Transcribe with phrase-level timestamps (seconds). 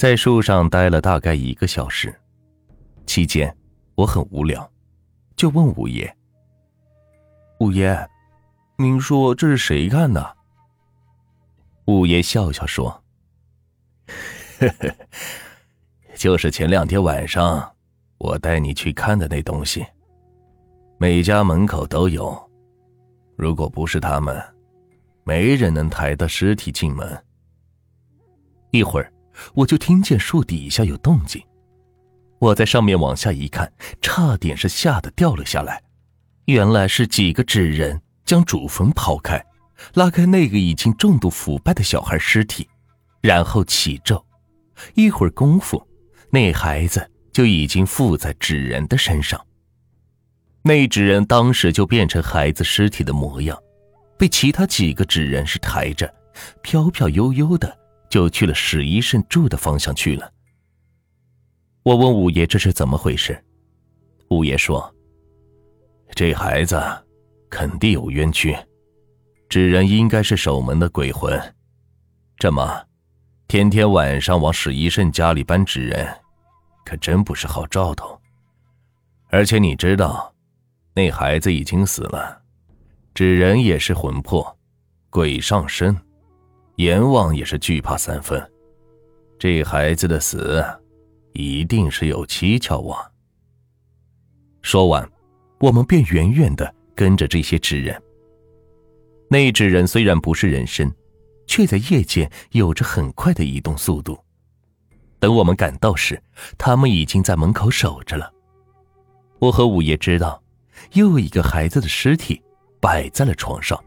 [0.00, 2.18] 在树上待了大概一个小时，
[3.04, 3.54] 期间
[3.94, 4.66] 我很无聊，
[5.36, 6.16] 就问五爷
[7.60, 7.94] ：“五爷，
[8.78, 10.38] 您说这是谁干的？”
[11.84, 12.88] 五爷笑笑说
[14.58, 14.90] ：“呵呵，
[16.14, 17.70] 就是前两天晚上
[18.16, 19.84] 我带你去看的那东西。
[20.96, 22.50] 每家门口都有，
[23.36, 24.42] 如果不是他们，
[25.24, 27.22] 没人能抬的尸体进门。”
[28.72, 29.12] 一会儿。
[29.54, 31.42] 我就听见树底下有动静，
[32.38, 35.82] 我在上面往下一看，差点是吓得掉了下来。
[36.46, 39.44] 原来是几个纸人将主坟刨开，
[39.94, 42.68] 拉开那个已经重度腐败的小孩尸体，
[43.20, 44.24] 然后起咒。
[44.94, 45.86] 一会儿功夫，
[46.30, 49.40] 那孩子就已经附在纸人的身上。
[50.62, 53.58] 那纸人当时就变成孩子尸体的模样，
[54.18, 56.12] 被其他几个纸人是抬着，
[56.62, 57.79] 飘飘悠悠的。
[58.10, 60.30] 就去了史医生住的方向去了。
[61.84, 63.42] 我问五爷这是怎么回事，
[64.28, 64.92] 五爷说
[66.14, 66.78] ：“这孩子
[67.48, 68.54] 肯定有冤屈，
[69.48, 71.40] 纸人应该是守门的鬼魂。
[72.36, 72.84] 这么，
[73.48, 76.06] 天天晚上往史医生家里搬纸人，
[76.84, 78.20] 可真不是好兆头。
[79.28, 80.34] 而且你知道，
[80.94, 82.42] 那孩子已经死了，
[83.14, 84.58] 纸人也是魂魄，
[85.10, 85.96] 鬼上身。”
[86.80, 88.42] 阎王也是惧怕三分，
[89.38, 90.64] 这孩子的死，
[91.34, 93.04] 一定是有蹊跷啊！
[94.62, 95.06] 说完，
[95.58, 98.02] 我们便远远的跟着这些纸人。
[99.28, 100.90] 那纸人虽然不是人身，
[101.46, 104.18] 却在夜间有着很快的移动速度。
[105.18, 106.18] 等我们赶到时，
[106.56, 108.32] 他们已经在门口守着了。
[109.38, 110.42] 我和五爷知道，
[110.94, 112.40] 又一个孩子的尸体
[112.80, 113.78] 摆在了床上。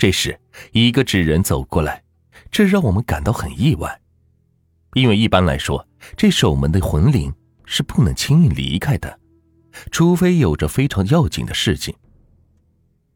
[0.00, 0.40] 这时，
[0.72, 2.02] 一个纸人走过来，
[2.50, 4.00] 这让我们感到很意外，
[4.94, 7.30] 因为一般来说，这守门的魂灵
[7.66, 9.20] 是不能轻易离开的，
[9.90, 11.94] 除非有着非常要紧的事情。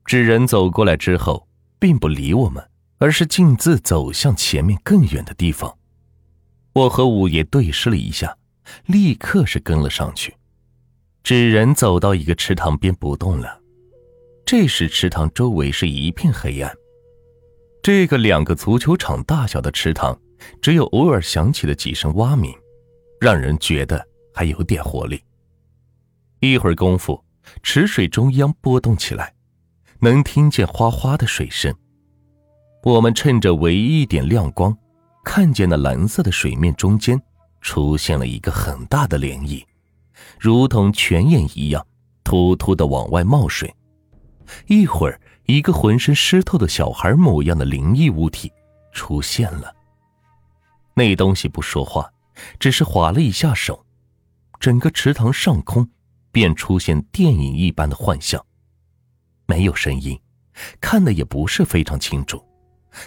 [0.05, 1.49] 纸人走过来之后，
[1.79, 2.63] 并不理我们，
[2.99, 5.79] 而是径自走向前面更远的地方。
[6.75, 8.37] 我和五爷对视了一下，
[8.85, 10.37] 立刻是跟了上去。
[11.23, 13.64] 纸人走到一个池塘边不动了。
[14.47, 16.71] 这时，池塘周围是一片黑暗。
[17.83, 20.19] 这个两个足球场大小的池塘，
[20.61, 22.55] 只有偶尔响起的几声蛙鸣，
[23.19, 25.23] 让人觉得还有点活力。
[26.41, 27.23] 一会儿功夫，
[27.63, 29.35] 池水中央波动起来，
[30.01, 31.75] 能听见哗哗的水声。
[32.83, 34.77] 我们趁着唯一一点亮光，
[35.25, 37.19] 看见那蓝色的水面中间
[37.63, 39.65] 出现了一个很大的涟漪，
[40.39, 41.87] 如同泉眼一样，
[42.23, 43.75] 突突的往外冒水。
[44.67, 48.53] 一会儿，一个浑身湿透的小孩模样的灵异物体
[48.93, 49.75] 出现了。
[50.95, 52.11] 那东西不说话，
[52.59, 53.85] 只是划了一下手，
[54.61, 55.89] 整个池塘上空
[56.31, 58.45] 便出现电影一般的幻象。
[59.47, 60.19] 没有声音，
[60.81, 62.43] 看的也不是非常清楚，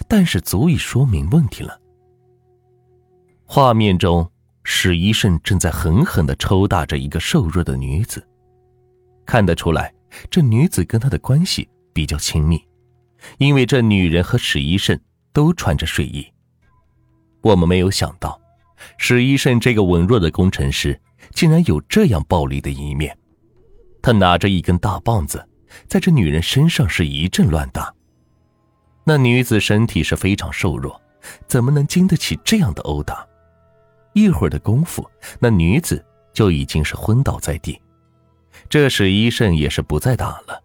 [0.06, 1.80] 但是足以说明问题了。
[3.44, 4.30] 画面中，
[4.62, 8.22] 史医生正在狠狠的抽打着一个瘦弱的女子，
[9.24, 9.92] 看得出来。
[10.30, 12.62] 这女子跟他的关系比较亲密，
[13.38, 15.00] 因为这女人和史一慎
[15.32, 16.26] 都穿着睡衣。
[17.42, 18.40] 我们没有想到，
[18.96, 23.16] 史一慎这个文弱的工程师竟然有这样暴力的一面。
[24.02, 25.46] 他拿着一根大棒子，
[25.86, 27.92] 在这女人身上是一阵乱打。
[29.04, 31.00] 那女子身体是非常瘦弱，
[31.46, 33.26] 怎么能经得起这样的殴打？
[34.14, 35.08] 一会儿的功夫，
[35.38, 37.80] 那女子就已经是昏倒在地。
[38.68, 40.62] 这时，医生也是不再打了，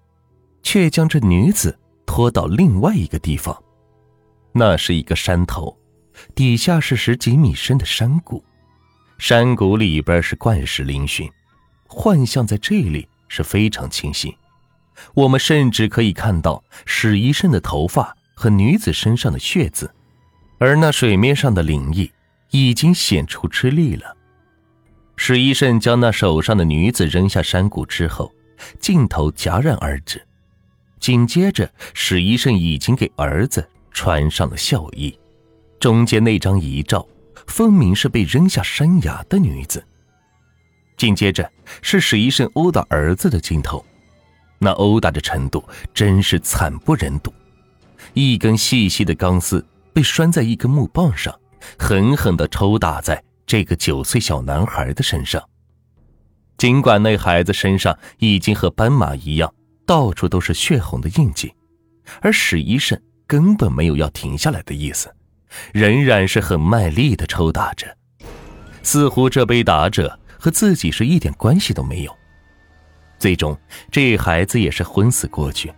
[0.62, 3.58] 却将这女子拖到另外一个地方。
[4.52, 5.78] 那是一个山头，
[6.36, 8.44] 底下是十几米深的山谷，
[9.18, 11.30] 山谷里边是怪石嶙峋，
[11.88, 14.36] 幻象在这里是非常清晰。
[15.14, 19.90] 我们甚至可以看到史医生的头发和女子身上的血渍，
[20.60, 22.12] 而那水面上的灵异
[22.52, 24.16] 已经显出吃力了。
[25.16, 28.34] 史医生将那手上的女子扔下山谷之后，
[28.80, 30.22] 镜头戛然而止。
[31.00, 35.18] 紧接着，史医生已经给儿子穿上了孝衣。
[35.80, 37.06] 中间那张遗照，
[37.48, 39.86] 分明是被扔下山崖的女子。
[40.96, 41.50] 紧接着
[41.82, 43.86] 是史医生殴打儿子的镜头，
[44.60, 45.64] 那殴打的程度
[45.94, 47.34] 真是惨不忍睹。
[48.14, 51.38] 一根细细的钢丝被拴在一根木棒上，
[51.78, 53.22] 狠狠地抽打在。
[53.46, 55.44] 这个九岁小男孩的身上，
[56.58, 59.54] 尽管那孩子身上已经和斑马一样，
[59.86, 61.54] 到处都是血红的印记，
[62.22, 65.14] 而史医生根本没有要停下来的意思，
[65.74, 67.98] 仍然是很卖力的抽打着，
[68.82, 72.16] 似乎这被打者和自己是一点关系都没有。
[73.20, 73.58] 最终，
[73.92, 75.72] 这孩子也是昏死过去。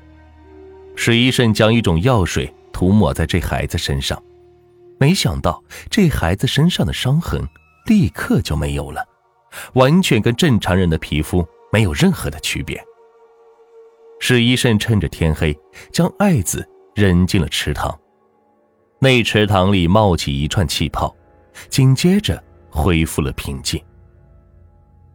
[0.96, 4.22] 史医生将一种药水涂抹在这孩子身上，
[4.98, 7.48] 没想到这孩子身上的伤痕
[7.86, 9.06] 立刻就没有了，
[9.74, 12.82] 完全跟正常人的皮肤没有任何的区别。
[14.20, 15.56] 史医生趁着天黑，
[15.92, 17.94] 将爱子扔进了池塘。
[19.00, 21.14] 那池塘里冒起一串气泡，
[21.70, 23.80] 紧接着恢复了平静。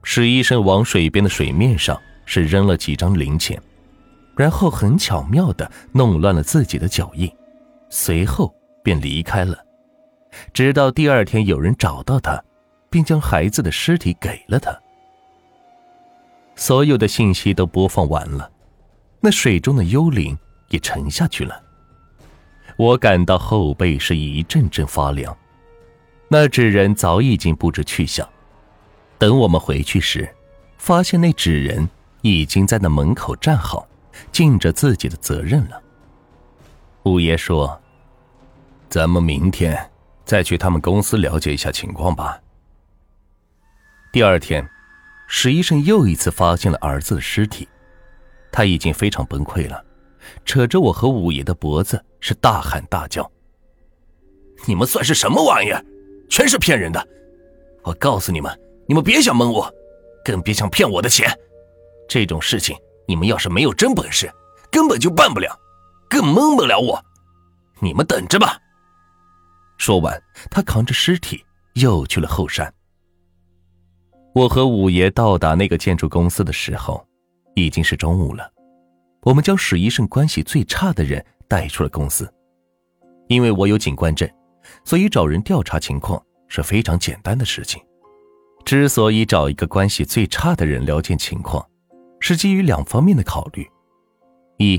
[0.03, 3.61] 史医生往水边的水面上是扔了几张零钱，
[4.37, 7.31] 然后很巧妙的弄乱了自己的脚印，
[7.89, 8.55] 随后
[8.85, 9.59] 便离开了。
[10.53, 12.43] 直到第二天有人找到他，
[12.89, 14.77] 并将孩子的尸体给了他。
[16.57, 18.51] 所有的信息都播放完了，
[19.21, 20.37] 那水中的幽灵
[20.69, 21.63] 也沉下去了。
[22.77, 25.37] 我感到后背是一阵阵发凉，
[26.29, 28.29] 那纸人早已经不知去向。
[29.19, 30.29] 等我们回去时，
[30.79, 31.89] 发现那纸人
[32.23, 33.87] 已经在那门口站好，
[34.33, 35.83] 尽着自己的责任了。
[37.03, 37.81] 五爷说
[38.89, 39.90] ：“咱们明天
[40.31, 42.41] 再去他们公司了解一下情况吧。”
[44.15, 44.65] 第二天，
[45.27, 47.69] 史医生又一次发现了儿子的尸体，
[48.53, 49.85] 他已经非常崩溃了。
[50.45, 53.29] 扯着我和五爷的脖子，是大喊大叫
[54.67, 55.85] ：“你们算是什么玩意儿？
[56.29, 57.05] 全是骗人的！
[57.83, 58.57] 我告诉你们，
[58.87, 59.69] 你们别想蒙我，
[60.25, 61.29] 更别想骗我的钱。
[62.09, 64.33] 这种事情，你们要是没有真本事，
[64.71, 65.59] 根本就办不了，
[66.09, 67.05] 更蒙不了我。
[67.81, 68.57] 你们等着吧！”
[69.81, 71.43] 说完，他扛着尸体
[71.73, 72.71] 又去了后山。
[74.35, 77.03] 我和五爷到达那个建筑公司的时候，
[77.55, 78.53] 已经是中午了。
[79.23, 82.31] 我们将史医生关系最差的人带出了公司，
[83.29, 84.29] 因为我有警官证，
[84.85, 87.83] 所以找人调查情况是非常简单的事情。
[88.67, 91.67] 之所以找一个关系最差的人了解情况，
[92.21, 93.67] 是基于两方面的考虑：
[94.59, 94.79] 一，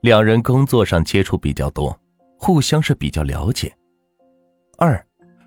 [0.00, 2.00] 两人工作上接触比较多，
[2.38, 3.68] 互相是比较了解；
[4.80, 5.04] 二，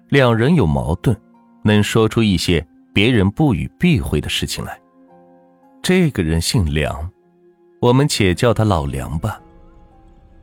[0.10, 1.16] 两人有矛盾，
[1.64, 4.78] 能说出一些别人不予避讳的事情来。
[5.82, 7.10] 这个人姓梁。
[7.80, 9.42] 我们且叫他老梁吧。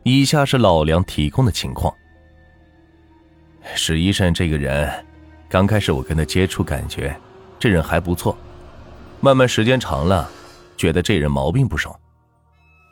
[0.04, 1.94] 以下是老梁提供的情况：
[3.76, 4.90] 史医生这个人，
[5.48, 7.14] 刚开始我跟他接触，感觉
[7.58, 8.36] 这人还不错。
[9.20, 10.28] 慢慢时间长了，
[10.76, 11.96] 觉得这人毛病不少。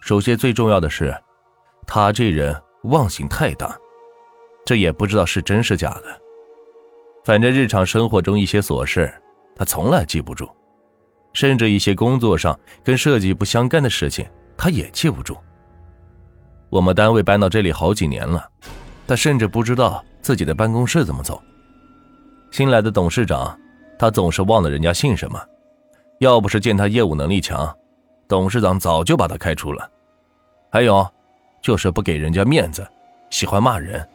[0.01, 1.13] 首先最重要的是，
[1.87, 2.55] 他这人
[2.85, 3.77] 忘性太大，
[4.67, 6.21] 这也不知道是真是假的。
[7.25, 9.11] 反正日常生活中一些琐事，
[9.55, 10.47] 他从来记不住。
[11.33, 14.27] 甚至一些工作上跟设计不相干的事情，
[14.57, 15.37] 他也记不住。
[16.71, 18.49] 我们单位搬到这里好几年了，
[19.07, 21.41] 他甚至不知道自己的办公室怎么走。
[22.51, 23.57] 新来的董事长，
[23.99, 25.39] 他总是忘了人家姓什么。
[26.21, 27.73] 要不是见他业务能力强，
[28.27, 29.89] 董事长早就把他开除了。
[30.73, 31.07] 还有，
[31.61, 32.87] 就是不给人家面子，
[33.31, 34.09] 喜欢骂人。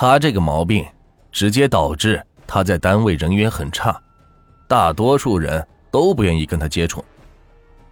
[0.00, 0.86] 他这个毛病，
[1.32, 4.00] 直接导致他在单位人缘很差，
[4.68, 5.66] 大多数人。
[5.90, 7.02] 都不愿意跟他接触，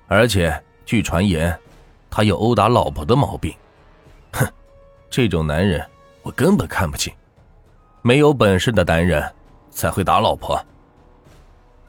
[0.07, 0.55] 而且
[0.85, 1.59] 据传言，
[2.11, 3.53] 他有殴打老婆的毛病。
[4.33, 4.47] 哼，
[5.09, 5.83] 这种男人
[6.21, 7.15] 我根本看不起。
[8.03, 9.25] 没有本事的男人
[9.71, 10.63] 才会打老婆。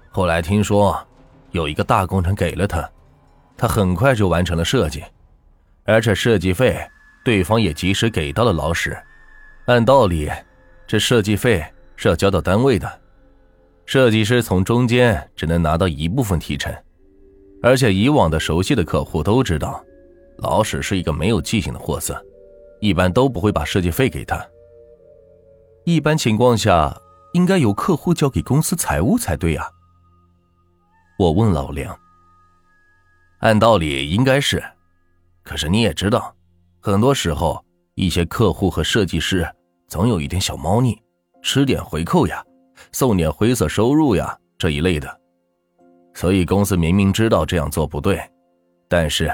[0.09, 0.97] 后来听说
[1.51, 2.89] 有一个大工程给了他，
[3.57, 5.03] 他很快就完成了设计，
[5.83, 6.79] 而且设计费
[7.25, 8.97] 对方也及时给到了老史。
[9.67, 10.31] 按道理，
[10.87, 11.61] 这设计费
[11.97, 13.01] 是要交到单位的。
[13.85, 16.73] 设计师从中间只能拿到一部分提成，
[17.61, 19.83] 而且以往的熟悉的客户都知道，
[20.37, 22.25] 老史是一个没有记性的货色，
[22.79, 24.41] 一般都不会把设计费给他。
[25.83, 26.97] 一般情况下，
[27.33, 29.69] 应该由客户交给公司财务才对啊。
[31.19, 31.97] 我问老梁，
[33.39, 34.63] 按道理应该是，
[35.43, 36.33] 可是你也知道，
[36.79, 37.61] 很多时候
[37.95, 39.45] 一些客户和设计师
[39.87, 41.01] 总有一点小猫腻，
[41.41, 42.43] 吃点回扣呀。
[42.91, 45.19] 送点灰色收入呀，这一类的，
[46.13, 48.21] 所以公司明明知道这样做不对，
[48.87, 49.31] 但是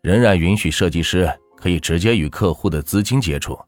[0.00, 3.58] 仍然允许设计师可以直接与客户的资金接触。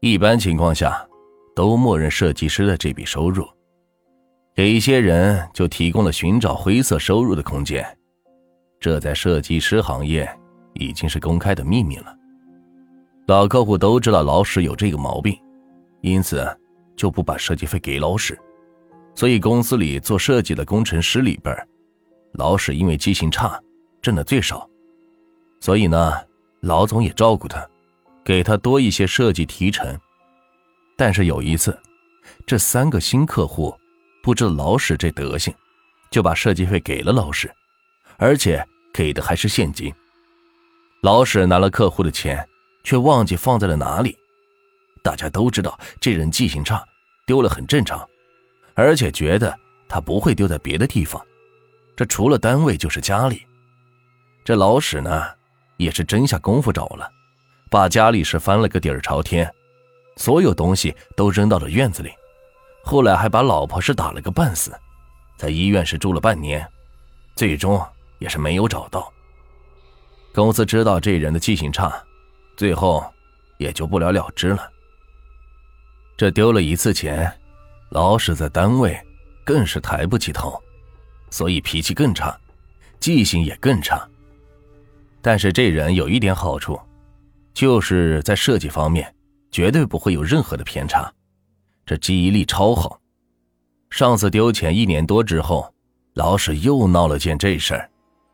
[0.00, 1.06] 一般情况下，
[1.54, 3.46] 都默认设计师的这笔收入，
[4.54, 7.84] 给一些人就提供了寻找灰色收入的空间。
[8.80, 10.28] 这在设计师行业
[10.72, 12.16] 已经是公开的秘密了。
[13.26, 15.38] 老客户都知道老史有这个毛病，
[16.04, 16.46] 因此
[16.94, 18.38] 就不把设计费给老史。
[19.14, 21.56] 所以公司里做设计的工程师里边，
[22.32, 23.58] 老史因为记性差，
[24.02, 24.68] 挣的最少。
[25.60, 26.12] 所以呢，
[26.60, 27.66] 老总也照顾他，
[28.22, 29.98] 给他多一些设计提成。
[30.94, 31.76] 但是有一次，
[32.44, 33.74] 这三个新客户
[34.22, 35.54] 不知老史这德行，
[36.10, 37.50] 就把设计费给了老史，
[38.18, 39.90] 而且给的还是现金。
[41.00, 42.46] 老史拿了客户的钱，
[42.82, 44.14] 却忘记放在了哪里。
[45.04, 46.82] 大家都知道这人记性差，
[47.26, 48.08] 丢了很正常，
[48.72, 49.54] 而且觉得
[49.86, 51.22] 他不会丢在别的地方，
[51.94, 53.46] 这除了单位就是家里。
[54.42, 55.26] 这老史呢，
[55.76, 57.06] 也是真下功夫找了，
[57.70, 59.48] 把家里是翻了个底儿朝天。
[60.16, 62.10] 所有东西都扔到了院子里，
[62.82, 64.72] 后来还把老婆是打了个半死，
[65.36, 66.66] 在医院是住了半年，
[67.36, 67.78] 最终
[68.20, 69.12] 也是没有找到。
[70.32, 71.92] 公司知道这人的记性差，
[72.56, 73.04] 最后
[73.58, 74.70] 也就不了了之了。
[76.16, 77.32] 这丢了一次钱，
[77.90, 78.98] 老史在单位
[79.44, 80.60] 更是抬不起头，
[81.30, 82.38] 所以脾气更差，
[83.00, 84.06] 记性也更差。
[85.20, 86.78] 但是这人有一点好处，
[87.52, 89.10] 就是在设计方面。
[89.50, 91.08] 绝对不会有任何的偏差，
[91.86, 92.98] 这记忆力超好。
[93.88, 95.72] 上次丢钱一年多之后，
[96.14, 97.88] 老史又闹了件这事儿，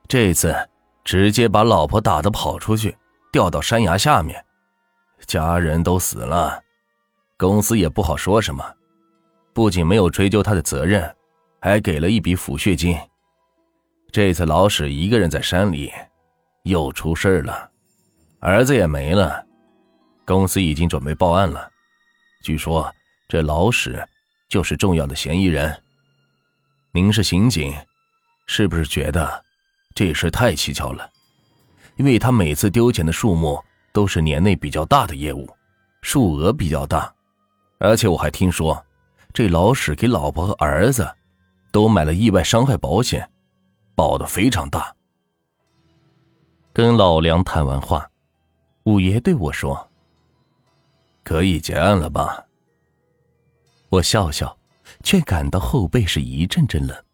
[0.09, 0.57] 这次
[1.05, 2.97] 直接把老婆打的跑出去，
[3.31, 4.43] 掉到山崖下面，
[5.27, 6.59] 家人都死了，
[7.40, 8.62] 公司也不好说什么，
[9.54, 11.11] 不仅没有追究他的责任，
[11.59, 12.94] 还给了一笔抚恤金。
[14.12, 15.90] 这次老史一个人在山里，
[16.64, 17.70] 又出事了，
[18.40, 19.42] 儿子也没了。
[20.26, 21.66] 公司已经准备报案了，
[22.44, 22.94] 据说
[23.26, 24.06] 这老史
[24.50, 25.75] 就是重要的嫌疑人。
[26.92, 27.75] 您是刑警，
[28.47, 29.42] 是不是觉得
[29.94, 31.11] 这事太蹊跷了？
[31.97, 33.59] 因为他每次丢钱的数目
[33.92, 35.49] 都是年内比较大的业务，
[36.02, 37.11] 数额比较大，
[37.81, 38.85] 而且我还听说
[39.33, 41.17] 这老史给老婆和儿子
[41.73, 43.31] 都买了意外伤害保险，
[43.95, 44.95] 保的非常大。
[46.73, 48.09] 跟老梁谈完话，
[48.85, 49.89] 五爷对我说。
[51.23, 52.47] 可以结案了吧？
[53.89, 54.59] 我笑笑，
[55.03, 57.05] 却感到后背是一阵阵冷，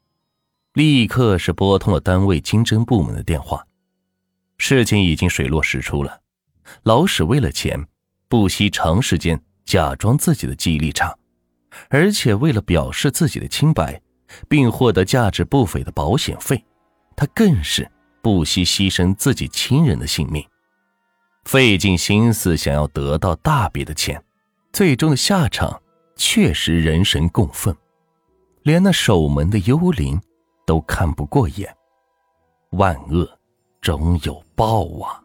[0.72, 3.64] 立刻是拨通了单位经侦部门的电话。
[4.58, 6.22] 事情已经水落石出了，
[6.82, 7.86] 老史为了钱，
[8.28, 11.14] 不惜长时间假装自己的记忆力差，
[11.90, 14.00] 而且为了表示自己的清白，
[14.48, 16.64] 并获得价值不菲的保险费，
[17.16, 17.90] 他更是
[18.22, 20.46] 不惜牺牲自己亲人的性命。
[21.44, 24.22] 费尽心思想要得到大笔的钱，
[24.72, 25.82] 最终的下场
[26.16, 27.76] 确实人神共愤，
[28.62, 30.20] 连那守门的幽灵
[30.64, 31.76] 都看不过眼。
[32.70, 33.28] 万恶
[33.80, 35.22] 终有报啊！